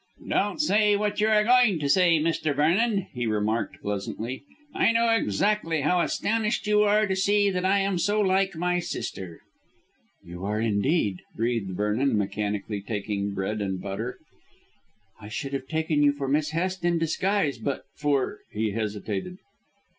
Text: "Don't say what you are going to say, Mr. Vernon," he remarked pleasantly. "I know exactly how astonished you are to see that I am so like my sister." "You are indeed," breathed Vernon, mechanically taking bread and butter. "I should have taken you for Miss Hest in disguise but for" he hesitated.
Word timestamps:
"Don't 0.27 0.59
say 0.59 0.95
what 0.95 1.21
you 1.21 1.27
are 1.27 1.43
going 1.43 1.77
to 1.77 1.87
say, 1.87 2.17
Mr. 2.19 2.55
Vernon," 2.55 3.05
he 3.13 3.27
remarked 3.27 3.83
pleasantly. 3.83 4.41
"I 4.73 4.91
know 4.91 5.11
exactly 5.11 5.81
how 5.81 6.01
astonished 6.01 6.65
you 6.65 6.81
are 6.81 7.05
to 7.05 7.15
see 7.15 7.51
that 7.51 7.65
I 7.65 7.81
am 7.81 7.99
so 7.99 8.19
like 8.19 8.55
my 8.55 8.79
sister." 8.79 9.41
"You 10.23 10.43
are 10.43 10.59
indeed," 10.59 11.21
breathed 11.35 11.77
Vernon, 11.77 12.17
mechanically 12.17 12.81
taking 12.81 13.35
bread 13.35 13.61
and 13.61 13.79
butter. 13.79 14.17
"I 15.21 15.29
should 15.29 15.53
have 15.53 15.67
taken 15.67 16.01
you 16.01 16.13
for 16.13 16.27
Miss 16.27 16.49
Hest 16.49 16.83
in 16.83 16.97
disguise 16.97 17.59
but 17.59 17.83
for" 17.95 18.39
he 18.55 18.71
hesitated. 18.71 19.37